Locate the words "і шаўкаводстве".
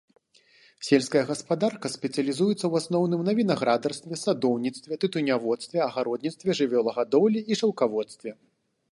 7.53-8.31